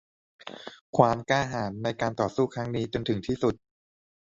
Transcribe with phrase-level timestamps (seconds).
[0.97, 3.55] ความกล้าหาญในการต่อสู้ครั้งนี้จนถึงที่สุด